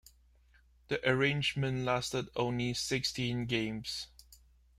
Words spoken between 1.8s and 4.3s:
lasted only sixteen games.